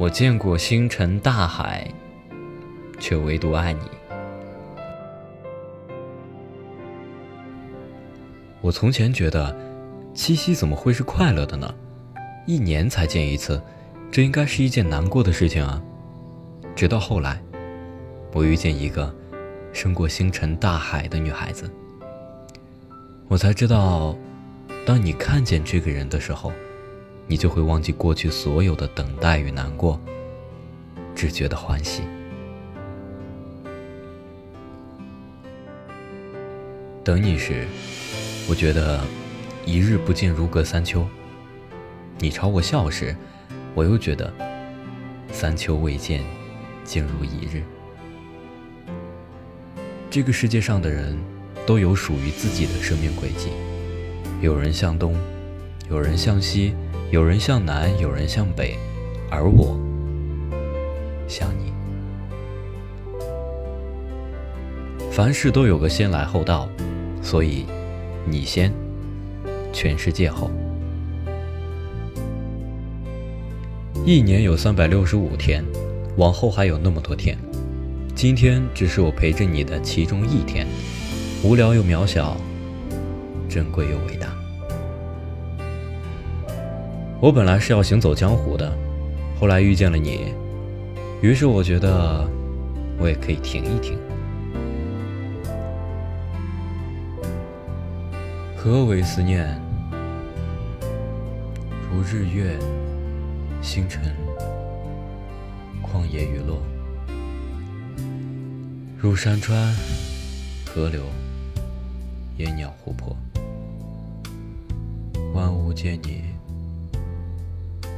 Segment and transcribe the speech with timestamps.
[0.00, 1.86] 我见过星辰大海，
[2.98, 3.80] 却唯独爱你。
[8.62, 9.54] 我从前觉得，
[10.14, 11.74] 七夕怎么会是快乐的呢？
[12.46, 13.62] 一年才见一次，
[14.10, 15.82] 这应该是一件难过的事情啊。
[16.74, 17.38] 直到后来，
[18.32, 19.14] 我遇见一个
[19.70, 21.70] 胜过星辰大海的女孩子，
[23.28, 24.16] 我才知道，
[24.86, 26.50] 当你看见这个人的时候。
[27.26, 30.00] 你就会忘记过去所有的等待与难过，
[31.14, 32.02] 只觉得欢喜。
[37.02, 37.66] 等你时，
[38.48, 39.00] 我觉得
[39.64, 41.00] 一日不见如隔三秋；
[42.18, 43.16] 你朝我笑时，
[43.74, 44.32] 我又觉得
[45.32, 46.22] 三秋未见，
[46.84, 47.62] 竟如一日。
[50.10, 51.16] 这个世界上的人
[51.64, 53.50] 都有属于自己的生命轨迹，
[54.40, 55.16] 有人向东，
[55.90, 56.72] 有人向西。
[57.10, 58.76] 有人向南，有人向北，
[59.28, 59.76] 而我
[61.26, 61.72] 向你。
[65.10, 66.68] 凡事都有个先来后到，
[67.20, 67.66] 所以
[68.24, 68.72] 你先，
[69.72, 70.52] 全世界后。
[74.06, 75.64] 一年有三百六十五天，
[76.16, 77.36] 往后还有那么多天，
[78.14, 80.64] 今天只是我陪着你的其中一天，
[81.42, 82.36] 无聊又渺小，
[83.48, 84.39] 珍贵又伟大。
[87.22, 88.72] 我本来是要行走江湖的，
[89.38, 90.32] 后来遇见了你，
[91.20, 92.26] 于是我觉得
[92.98, 93.98] 我也可以停一停。
[98.56, 99.60] 何为思念？
[101.92, 102.58] 如日月、
[103.60, 104.02] 星辰、
[105.82, 106.62] 旷野雨落，
[108.96, 109.74] 如山川、
[110.64, 111.02] 河流、
[112.38, 113.14] 野鸟、湖泊，
[115.34, 116.39] 万物皆你。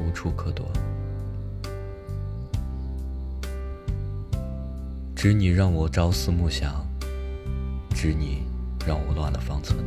[0.02, 0.66] 无处可躲，
[5.14, 6.84] 知你让我朝思暮想，
[7.94, 8.42] 知你
[8.84, 9.78] 让我乱了方寸。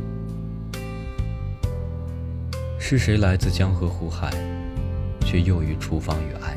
[2.78, 4.30] 是谁来自江河湖海，
[5.20, 6.56] 却又于厨房与爱？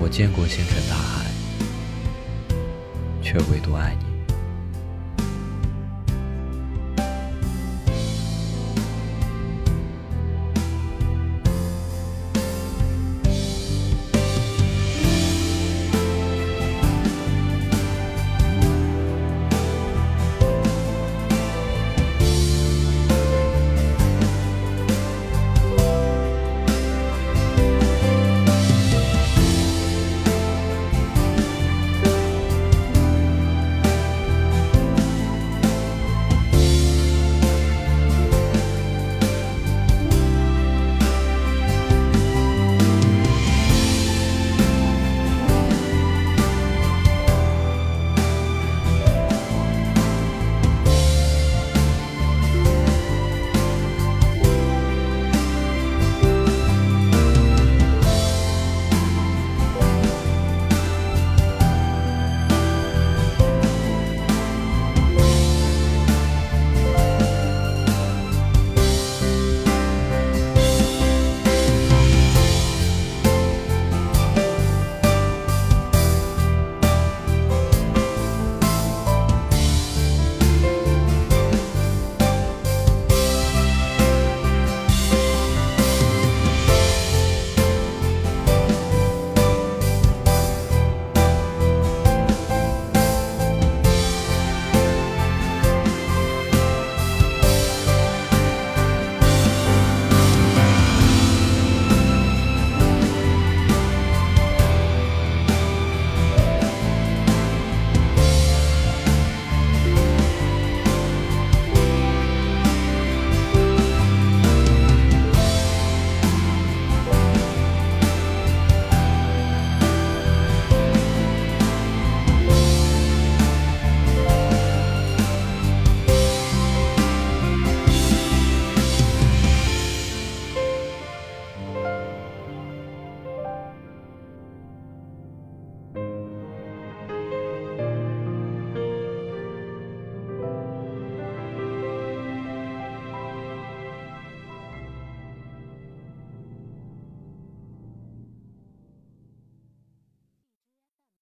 [0.00, 1.24] 我见过星辰大海，
[3.22, 4.07] 却唯独爱你。